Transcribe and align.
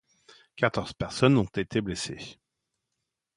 Quatorze 0.55 0.93
personnes 0.93 1.37
ont 1.37 1.43
été 1.43 1.79
blessées. 1.79 2.39